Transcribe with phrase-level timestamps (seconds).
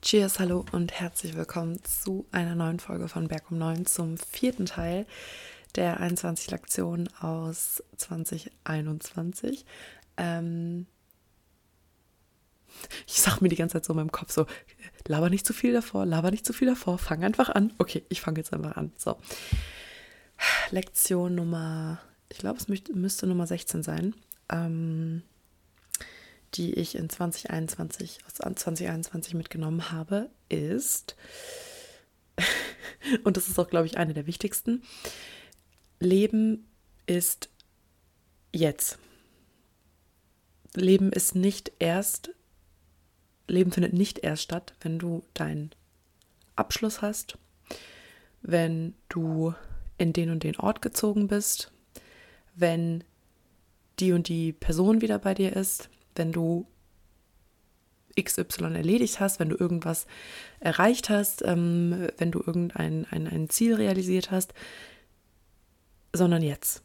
[0.00, 4.64] Cheers, hallo und herzlich willkommen zu einer neuen Folge von Berg um 9 zum vierten
[4.64, 5.06] Teil
[5.74, 9.66] der 21 Lektionen aus 2021.
[10.16, 10.86] Ähm
[13.08, 14.46] ich sag mir die ganze Zeit so in meinem Kopf so,
[15.08, 17.72] laber nicht zu viel davor, laber nicht zu viel davor, fang einfach an.
[17.78, 18.92] Okay, ich fange jetzt einfach an.
[18.96, 19.16] So.
[20.70, 24.14] Lektion Nummer, ich glaube, es müsste Nummer 16 sein.
[24.48, 25.24] Ähm
[26.54, 31.16] die ich in 2021 aus 2021 mitgenommen habe, ist,
[33.24, 34.82] und das ist auch, glaube ich, eine der wichtigsten,
[36.00, 36.66] Leben
[37.06, 37.48] ist
[38.52, 38.98] jetzt.
[40.74, 42.30] Leben ist nicht erst,
[43.48, 45.70] Leben findet nicht erst statt, wenn du deinen
[46.54, 47.38] Abschluss hast,
[48.42, 49.54] wenn du
[49.96, 51.72] in den und den Ort gezogen bist,
[52.54, 53.02] wenn
[53.98, 56.66] die und die Person wieder bei dir ist, wenn du
[58.20, 60.06] XY erledigt hast, wenn du irgendwas
[60.60, 64.54] erreicht hast, ähm, wenn du irgendein ein, ein Ziel realisiert hast,
[66.12, 66.82] sondern jetzt.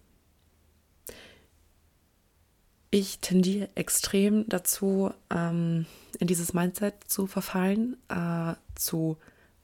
[2.92, 5.88] Ich tendiere extrem dazu, ähm,
[6.20, 9.18] in dieses Mindset zu verfallen, äh, zu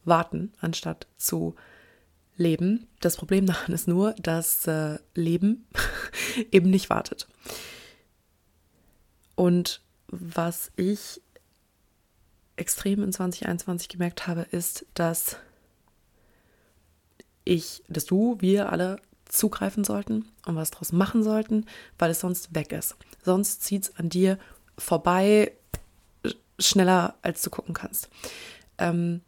[0.03, 1.53] warten, anstatt zu
[2.35, 2.87] leben.
[3.01, 5.67] Das Problem daran ist nur, dass äh, Leben
[6.51, 7.27] eben nicht wartet.
[9.39, 11.21] Und was ich
[12.57, 15.37] extrem in 2021 gemerkt habe, ist, dass
[17.45, 21.67] ich, dass du, wir alle zugreifen sollten und was draus machen sollten,
[21.97, 22.97] weil es sonst weg ist.
[23.23, 24.37] Sonst zieht es an dir
[24.77, 25.53] vorbei
[26.59, 28.09] schneller, als du gucken kannst.
[28.77, 29.21] Ähm,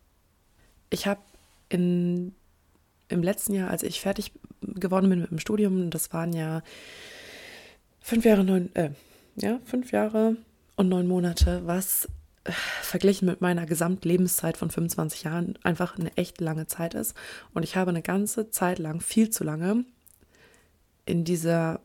[0.89, 1.21] ich habe
[1.69, 2.33] im
[3.07, 6.63] letzten Jahr, als ich fertig geworden bin mit dem Studium, das waren ja
[8.01, 8.89] fünf Jahre, neun, äh,
[9.35, 10.37] ja, fünf Jahre
[10.75, 12.09] und neun Monate, was
[12.43, 12.51] äh,
[12.81, 17.15] verglichen mit meiner Gesamtlebenszeit von 25 Jahren einfach eine echt lange Zeit ist.
[17.53, 19.85] Und ich habe eine ganze Zeit lang, viel zu lange,
[21.05, 21.81] in dieser,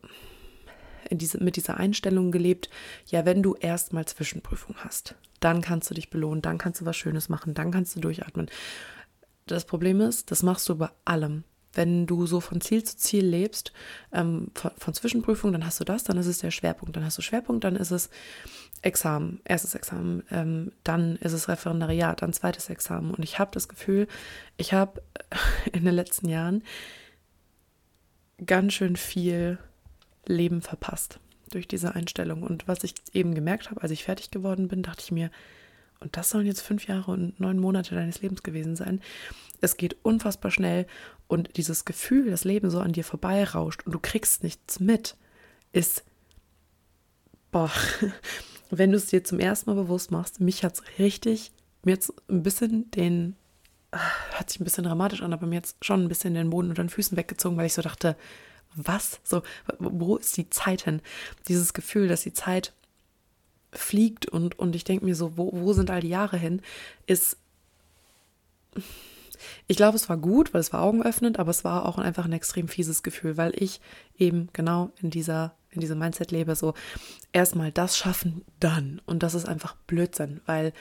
[1.09, 2.69] in diese, mit dieser Einstellung gelebt,
[3.07, 6.97] ja, wenn du erstmal Zwischenprüfung hast, dann kannst du dich belohnen, dann kannst du was
[6.97, 8.47] Schönes machen, dann kannst du durchatmen.
[9.45, 11.43] Das Problem ist, das machst du bei allem
[11.77, 13.71] wenn du so von Ziel zu Ziel lebst,
[14.11, 16.95] ähm, von, von Zwischenprüfung, dann hast du das, dann ist es der Schwerpunkt.
[16.95, 18.09] Dann hast du Schwerpunkt, dann ist es
[18.81, 23.11] Examen, erstes Examen, ähm, dann ist es Referendariat, dann zweites Examen.
[23.13, 24.07] Und ich habe das Gefühl,
[24.57, 25.01] ich habe
[25.71, 26.63] in den letzten Jahren
[28.45, 29.57] ganz schön viel
[30.25, 31.19] Leben verpasst
[31.51, 32.43] durch diese Einstellung.
[32.43, 35.31] Und was ich eben gemerkt habe, als ich fertig geworden bin, dachte ich mir,
[35.99, 39.01] und das sollen jetzt fünf Jahre und neun Monate deines Lebens gewesen sein.
[39.61, 40.85] Es geht unfassbar schnell
[41.27, 45.15] und dieses Gefühl, das Leben so an dir vorbeirauscht und du kriegst nichts mit,
[45.71, 46.03] ist,
[47.51, 47.71] boah,
[48.69, 51.51] wenn du es dir zum ersten Mal bewusst machst, mich hat es richtig,
[51.83, 53.35] mir jetzt ein bisschen den,
[53.91, 53.99] ah,
[54.31, 56.83] hört sich ein bisschen dramatisch an, aber mir jetzt schon ein bisschen den Boden unter
[56.83, 58.15] den Füßen weggezogen, weil ich so dachte,
[58.75, 59.19] was?
[59.23, 59.41] So,
[59.79, 61.01] wo ist die Zeit hin?
[61.47, 62.73] Dieses Gefühl, dass die Zeit
[63.77, 66.61] fliegt und, und ich denke mir so, wo, wo sind all die Jahre hin,
[67.05, 67.37] ist
[69.67, 72.33] ich glaube, es war gut, weil es war augenöffnend, aber es war auch einfach ein
[72.33, 73.81] extrem fieses Gefühl, weil ich
[74.17, 76.73] eben genau in dieser in diesem Mindset lebe, so
[77.31, 79.01] erstmal das schaffen, dann.
[79.05, 80.73] Und das ist einfach Blödsinn, weil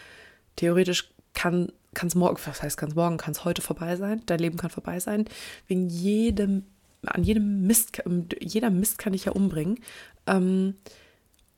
[0.57, 4.39] theoretisch kann es morgen, was heißt kann es morgen, kann es heute vorbei sein, dein
[4.39, 5.27] Leben kann vorbei sein.
[5.67, 6.65] Wegen jedem,
[7.05, 8.03] an jedem Mist,
[8.41, 9.81] jeder Mist kann dich ja umbringen.
[10.27, 10.75] Ähm,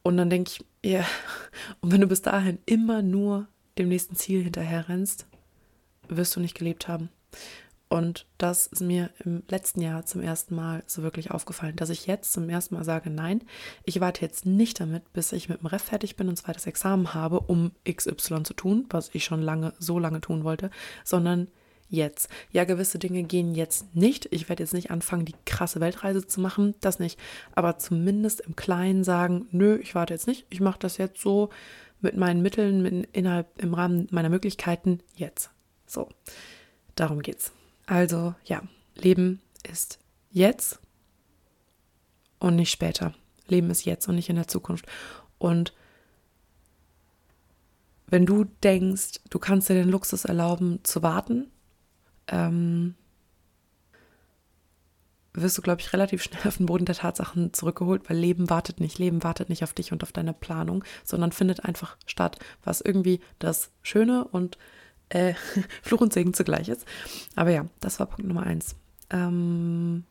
[0.09, 1.05] und dann denke ich, ja,
[1.83, 3.47] und wenn du bis dahin immer nur
[3.77, 5.27] dem nächsten Ziel hinterher rennst,
[6.09, 7.11] wirst du nicht gelebt haben.
[7.91, 12.07] Und das ist mir im letzten Jahr zum ersten Mal so wirklich aufgefallen, dass ich
[12.07, 13.43] jetzt zum ersten Mal sage, nein,
[13.85, 17.13] ich warte jetzt nicht damit, bis ich mit dem Ref fertig bin und zweites Examen
[17.13, 20.71] habe, um XY zu tun, was ich schon lange, so lange tun wollte,
[21.05, 21.49] sondern
[21.89, 22.29] jetzt.
[22.51, 24.29] Ja, gewisse Dinge gehen jetzt nicht.
[24.31, 27.19] Ich werde jetzt nicht anfangen, die krasse Weltreise zu machen, das nicht.
[27.55, 31.51] Aber zumindest im Kleinen sagen, nö, ich warte jetzt nicht, ich mache das jetzt so
[32.01, 35.51] mit meinen Mitteln, mit, innerhalb, im Rahmen meiner Möglichkeiten jetzt.
[35.87, 36.09] So,
[36.95, 37.53] darum geht's.
[37.87, 38.63] Also ja,
[38.95, 39.99] Leben ist
[40.31, 40.79] jetzt
[42.39, 43.15] und nicht später.
[43.47, 44.87] Leben ist jetzt und nicht in der Zukunft.
[45.39, 45.73] Und
[48.07, 51.51] wenn du denkst, du kannst dir den Luxus erlauben zu warten,
[52.29, 52.95] ähm,
[55.43, 58.81] wirst du, glaube ich, relativ schnell auf den Boden der Tatsachen zurückgeholt, weil Leben wartet
[58.81, 58.99] nicht.
[58.99, 63.21] Leben wartet nicht auf dich und auf deine Planung, sondern findet einfach statt, was irgendwie
[63.39, 64.59] das Schöne und
[65.09, 65.35] äh,
[65.83, 66.87] Fluch und Segen zugleich ist.
[67.37, 68.77] Aber ja, das war Punkt Nummer eins.
[69.11, 70.05] Ähm,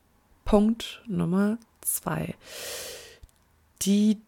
[0.46, 2.36] Punkt Nummer zwei.
[3.82, 4.22] Die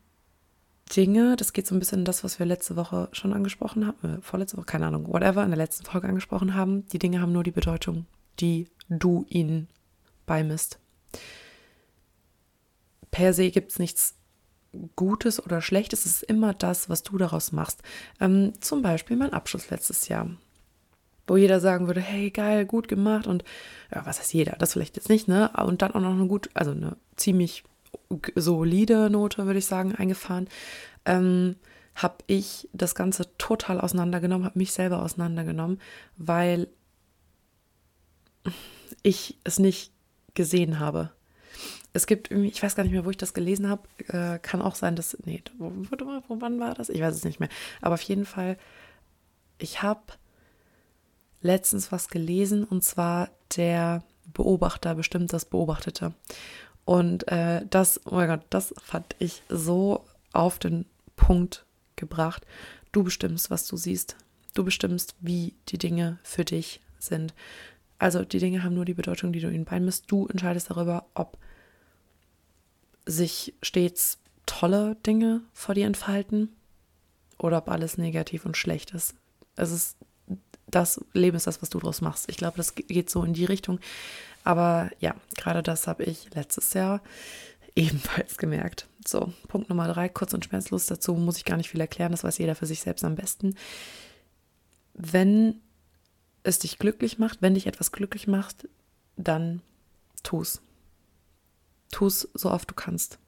[0.95, 4.18] Dinge, das geht so ein bisschen in das, was wir letzte Woche schon angesprochen haben,
[4.18, 6.88] äh, vorletzte Woche, keine Ahnung, whatever, in der letzten Folge angesprochen haben.
[6.88, 8.06] Die Dinge haben nur die Bedeutung,
[8.39, 9.68] die du ihnen
[10.25, 10.80] beimisst.
[13.12, 14.15] Per se gibt es nichts
[14.95, 17.81] Gutes oder Schlechtes, es ist immer das, was du daraus machst.
[18.19, 20.30] Ähm, zum Beispiel mein Abschluss letztes Jahr,
[21.25, 23.44] wo jeder sagen würde, hey, geil, gut gemacht und
[23.94, 25.51] ja, was heißt jeder, das vielleicht jetzt nicht, ne?
[25.65, 27.63] Und dann auch noch eine gut, also eine ziemlich
[28.36, 30.47] solide Note, würde ich sagen, eingefahren.
[31.06, 31.56] Ähm,
[31.95, 35.81] habe ich das Ganze total auseinandergenommen, habe mich selber auseinandergenommen,
[36.18, 36.68] weil
[39.03, 39.91] ich es nicht
[40.33, 41.12] gesehen habe
[41.94, 43.83] es gibt irgendwie, ich weiß gar nicht mehr, wo ich das gelesen habe.
[44.07, 45.18] Äh, kann auch sein, dass.
[45.25, 45.71] Nee, mal,
[46.27, 46.89] wo, wann war das?
[46.89, 47.50] Ich weiß es nicht mehr.
[47.81, 48.57] Aber auf jeden Fall,
[49.57, 50.01] ich habe
[51.41, 54.03] letztens was gelesen und zwar der
[54.33, 56.13] Beobachter bestimmt das Beobachtete.
[56.89, 61.63] Und äh, das, oh mein Gott, das fand ich so auf den Punkt
[61.95, 62.47] gebracht.
[62.91, 64.15] Du bestimmst, was du siehst.
[64.56, 67.36] Du bestimmst, wie die Dinge für dich sind.
[68.00, 70.06] Also die Dinge haben nur die Bedeutung, die du ihnen beimisst.
[70.07, 71.38] Du entscheidest darüber, ob
[73.06, 76.56] sich stets tolle Dinge vor dir entfalten
[77.38, 79.13] oder ob alles negativ und schlecht ist.
[79.56, 79.95] Es ist
[80.71, 82.30] das Leben ist das, was du daraus machst.
[82.30, 83.80] Ich glaube, das geht so in die Richtung.
[84.44, 87.01] Aber ja, gerade das habe ich letztes Jahr
[87.75, 88.88] ebenfalls gemerkt.
[89.06, 90.86] So, Punkt Nummer drei, kurz und schmerzlos.
[90.88, 93.56] Dazu muss ich gar nicht viel erklären, das weiß jeder für sich selbst am besten.
[94.94, 95.62] Wenn
[96.44, 98.68] es dich glücklich macht, wenn dich etwas glücklich macht,
[99.15, 99.62] dann
[100.24, 100.62] tu es.
[101.91, 103.19] Tu es so oft du kannst.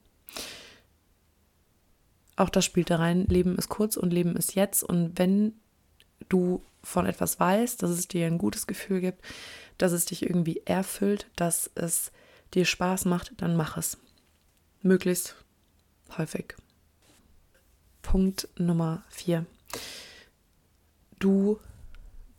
[2.36, 3.26] Auch das spielt da rein.
[3.26, 4.82] Leben ist kurz und Leben ist jetzt.
[4.82, 5.54] Und wenn
[6.28, 9.22] du von etwas weißt, dass es dir ein gutes Gefühl gibt,
[9.78, 12.12] dass es dich irgendwie erfüllt, dass es
[12.54, 13.98] dir Spaß macht, dann mach es.
[14.82, 15.36] Möglichst
[16.18, 16.54] häufig.
[18.02, 19.46] Punkt Nummer vier.
[21.18, 21.60] Du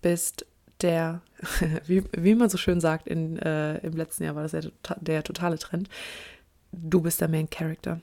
[0.01, 0.45] bist
[0.81, 1.21] der,
[1.87, 4.71] wie, wie man so schön sagt, in, äh, im letzten Jahr war das ja der,
[4.99, 5.89] der totale Trend.
[6.71, 8.01] Du bist der Main Character.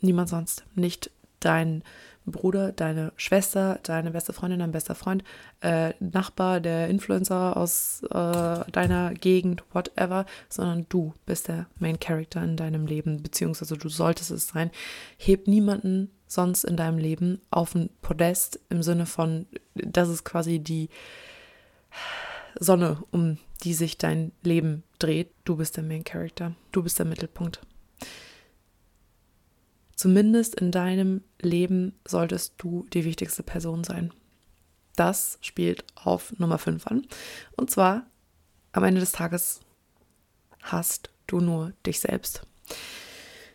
[0.00, 0.64] Niemand sonst.
[0.74, 1.10] Nicht
[1.40, 1.82] dein
[2.26, 5.24] Bruder, deine Schwester, deine beste Freundin, dein bester Freund,
[5.60, 12.42] äh, Nachbar, der Influencer aus äh, deiner Gegend, whatever, sondern du bist der Main Character
[12.42, 14.70] in deinem Leben, beziehungsweise du solltest es sein.
[15.16, 20.58] Heb niemanden sonst in deinem Leben auf ein Podest im Sinne von, das ist quasi
[20.58, 20.88] die,
[22.58, 25.30] Sonne, um die sich dein Leben dreht.
[25.44, 26.54] Du bist der Main Character.
[26.72, 27.60] Du bist der Mittelpunkt.
[29.96, 34.12] Zumindest in deinem Leben solltest du die wichtigste Person sein.
[34.94, 37.06] Das spielt auf Nummer 5 an.
[37.56, 38.06] Und zwar,
[38.72, 39.60] am Ende des Tages
[40.62, 42.46] hast du nur dich selbst.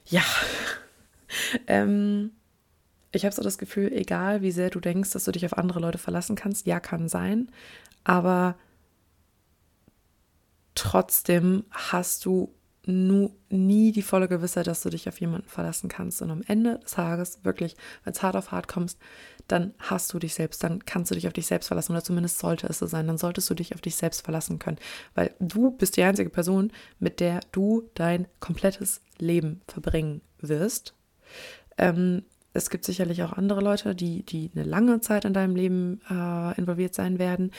[0.06, 0.24] Ja.
[1.66, 2.32] Ähm,
[3.14, 5.80] ich habe so das Gefühl, egal wie sehr du denkst, dass du dich auf andere
[5.80, 7.50] Leute verlassen kannst, ja, kann sein
[8.04, 8.56] aber
[10.76, 12.54] trotzdem hast du
[12.86, 16.22] nu, nie die volle Gewissheit, dass du dich auf jemanden verlassen kannst.
[16.22, 18.98] Und am Ende des Tages, wirklich, wenn es hart auf hart kommst,
[19.48, 22.40] dann hast du dich selbst, dann kannst du dich auf dich selbst verlassen oder zumindest
[22.40, 24.78] sollte es so sein, dann solltest du dich auf dich selbst verlassen können,
[25.14, 30.96] weil du bist die einzige Person, mit der du dein komplettes Leben verbringen wirst.
[31.78, 32.24] Ähm,
[32.54, 36.58] es gibt sicherlich auch andere Leute, die, die eine lange Zeit in deinem Leben äh,
[36.58, 37.52] involviert sein werden.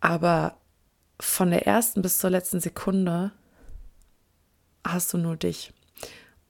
[0.00, 0.56] Aber
[1.20, 3.32] von der ersten bis zur letzten Sekunde
[4.84, 5.72] hast du nur dich.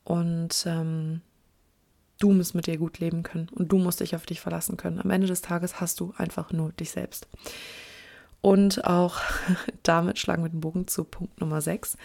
[0.05, 1.21] Und ähm,
[2.19, 5.01] du musst mit dir gut leben können und du musst dich auf dich verlassen können.
[5.01, 7.29] Am Ende des Tages hast du einfach nur dich selbst.
[8.41, 9.19] Und auch
[9.83, 11.97] damit schlagen wir den Bogen zu Punkt Nummer 6.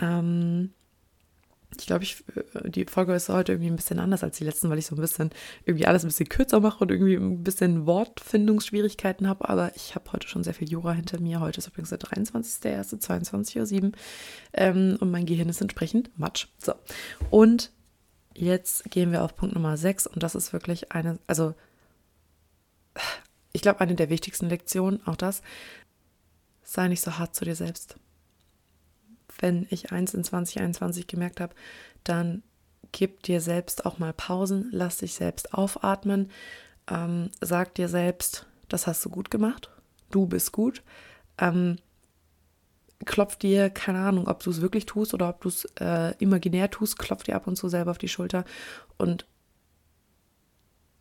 [0.00, 0.72] Ähm,
[1.76, 4.70] ich glaube, ich, äh, die Folge ist heute irgendwie ein bisschen anders als die letzten,
[4.70, 5.30] weil ich so ein bisschen
[5.64, 9.48] irgendwie alles ein bisschen kürzer mache und irgendwie ein bisschen Wortfindungsschwierigkeiten habe.
[9.48, 11.40] Aber ich habe heute schon sehr viel Jura hinter mir.
[11.40, 13.92] Heute ist übrigens der 23.01., 22.07 Uhr.
[14.54, 16.46] Ähm, und mein Gehirn ist entsprechend matsch.
[16.58, 16.72] So.
[17.30, 17.70] Und
[18.34, 20.06] jetzt gehen wir auf Punkt Nummer 6.
[20.06, 21.54] Und das ist wirklich eine, also
[23.52, 25.42] ich glaube, eine der wichtigsten Lektionen, auch das.
[26.62, 27.96] Sei nicht so hart zu dir selbst
[29.38, 31.54] wenn ich eins in 2021 gemerkt habe,
[32.04, 32.42] dann
[32.92, 36.30] gib dir selbst auch mal Pausen, lass dich selbst aufatmen,
[36.90, 39.70] ähm, sag dir selbst, das hast du gut gemacht,
[40.10, 40.82] du bist gut.
[41.38, 41.76] Ähm,
[43.04, 46.70] klopf dir, keine Ahnung, ob du es wirklich tust oder ob du es äh, imaginär
[46.70, 48.44] tust, klopf dir ab und zu selber auf die Schulter
[48.96, 49.26] und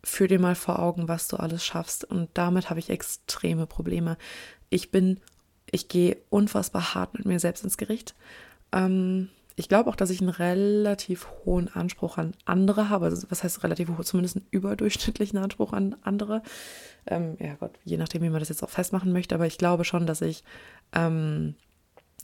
[0.04, 2.06] führ dir mal vor Augen, was du alles schaffst.
[2.06, 4.18] Und damit habe ich extreme Probleme.
[4.70, 5.20] Ich bin
[5.72, 8.16] ich gehe unfassbar hart mit mir selbst ins Gericht.
[8.72, 13.06] Ähm, ich glaube auch, dass ich einen relativ hohen Anspruch an andere habe.
[13.06, 14.04] Also, was heißt relativ hoch?
[14.04, 16.44] Zumindest einen überdurchschnittlichen Anspruch an andere.
[17.08, 19.34] Ähm, ja Gott, je nachdem, wie man das jetzt auch festmachen möchte.
[19.34, 20.44] Aber ich glaube schon, dass ich
[20.94, 21.56] ähm,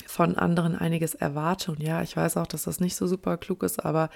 [0.06, 1.72] von anderen einiges erwarte.
[1.72, 4.12] Und ja, ich weiß auch, dass das nicht so super klug ist, aber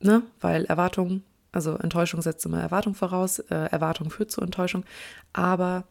[0.00, 1.22] ne, weil Erwartung,
[1.52, 4.84] also Enttäuschung setzt immer Erwartung voraus, äh, Erwartung führt zu Enttäuschung.
[5.32, 5.84] Aber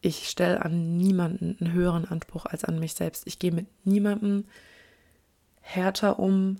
[0.00, 3.26] ich stelle an niemanden einen höheren Anspruch als an mich selbst.
[3.26, 4.44] Ich gehe mit niemandem
[5.60, 6.56] härter um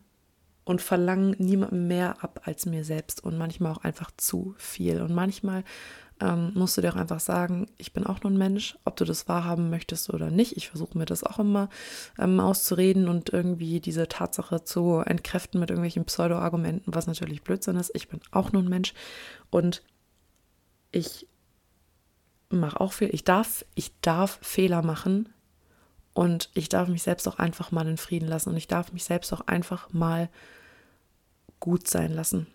[0.65, 5.01] und verlange niemandem mehr ab als mir selbst und manchmal auch einfach zu viel.
[5.01, 5.65] Und manchmal
[6.21, 9.05] ähm, musst du dir auch einfach sagen, ich bin auch nur ein Mensch, ob du
[9.05, 10.57] das wahrhaben möchtest oder nicht.
[10.57, 11.69] Ich versuche mir das auch immer
[12.19, 17.93] ähm, auszureden und irgendwie diese Tatsache zu entkräften mit irgendwelchen Pseudo-Argumenten, was natürlich Blödsinn ist.
[17.95, 18.95] Ich bin auch nur ein Mensch
[19.51, 19.83] und
[20.91, 21.28] ich
[22.51, 23.15] mache auch viel.
[23.15, 25.29] Ich darf, ich darf Fehler machen
[26.15, 29.05] und ich darf mich selbst auch einfach mal in Frieden lassen und ich darf mich
[29.05, 30.29] selbst auch einfach mal
[31.61, 32.47] gut sein lassen.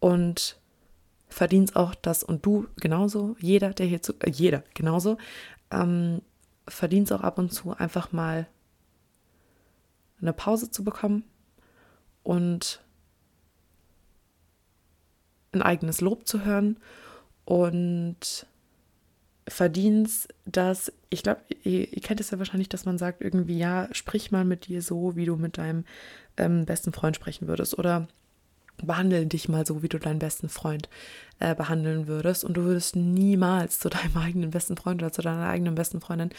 [0.00, 0.58] Und
[1.28, 5.16] verdient auch das und du genauso, jeder, der hier zu, äh, jeder genauso,
[5.70, 6.22] ähm,
[6.68, 8.46] verdient es auch ab und zu einfach mal
[10.20, 11.24] eine Pause zu bekommen
[12.22, 12.82] und
[15.52, 16.78] ein eigenes Lob zu hören
[17.44, 18.46] und
[19.48, 23.88] Verdienst, dass, ich glaube, ihr, ihr, kennt es ja wahrscheinlich, dass man sagt irgendwie, ja,
[23.92, 25.84] sprich mal mit dir so, wie du mit deinem
[26.36, 28.08] ähm, besten Freund sprechen würdest oder
[28.82, 30.88] behandle dich mal so, wie du deinen besten Freund
[31.38, 35.48] äh, behandeln würdest und du würdest niemals zu deinem eigenen besten Freund oder zu deiner
[35.48, 36.30] eigenen besten Freundin,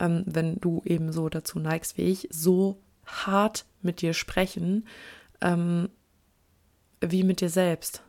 [0.00, 4.86] ähm, wenn du eben so dazu neigst wie ich, so hart mit dir sprechen,
[5.40, 5.88] ähm,
[7.00, 8.02] wie mit dir selbst.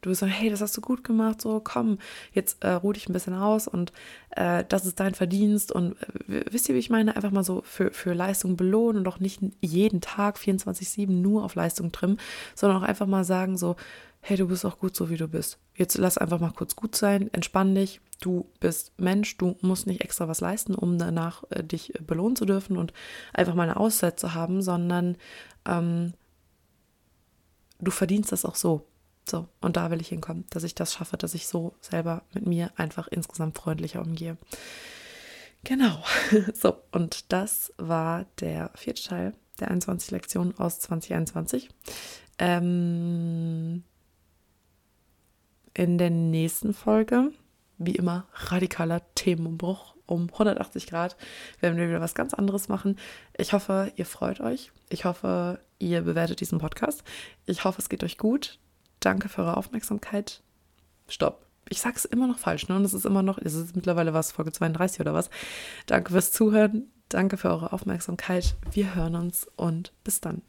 [0.00, 1.98] Du wirst sagen, hey, das hast du gut gemacht, so komm,
[2.32, 3.92] jetzt äh, ruh dich ein bisschen aus und
[4.30, 5.92] äh, das ist dein Verdienst und
[6.28, 7.16] äh, wisst ihr, wie ich meine?
[7.16, 11.54] Einfach mal so für, für Leistung belohnen und auch nicht jeden Tag 24-7 nur auf
[11.54, 12.18] Leistung trimmen,
[12.54, 13.76] sondern auch einfach mal sagen so,
[14.20, 15.58] hey, du bist auch gut so, wie du bist.
[15.74, 20.02] Jetzt lass einfach mal kurz gut sein, entspann dich, du bist Mensch, du musst nicht
[20.02, 22.92] extra was leisten, um danach äh, dich belohnen zu dürfen und
[23.32, 25.16] einfach mal eine Auszeit zu haben, sondern
[25.66, 26.12] ähm,
[27.80, 28.86] du verdienst das auch so.
[29.30, 32.46] So, und da will ich hinkommen, dass ich das schaffe, dass ich so selber mit
[32.46, 34.36] mir einfach insgesamt freundlicher umgehe.
[35.62, 36.02] Genau.
[36.54, 41.68] So, und das war der vierte Teil der 21 Lektionen aus 2021.
[42.38, 43.84] Ähm,
[45.74, 47.30] in der nächsten Folge,
[47.78, 51.16] wie immer, radikaler Themenumbruch um 180 Grad,
[51.60, 52.98] werden wir wieder was ganz anderes machen.
[53.36, 54.72] Ich hoffe, ihr freut euch.
[54.88, 57.04] Ich hoffe, ihr bewertet diesen Podcast.
[57.46, 58.58] Ich hoffe, es geht euch gut.
[59.00, 60.42] Danke für eure Aufmerksamkeit.
[61.08, 61.46] Stopp.
[61.68, 62.76] Ich sag's immer noch falsch, ne?
[62.76, 65.30] Und es ist immer noch, es ist mittlerweile was, Folge 32 oder was.
[65.86, 66.90] Danke fürs Zuhören.
[67.08, 68.56] Danke für eure Aufmerksamkeit.
[68.72, 70.42] Wir hören uns und bis dann.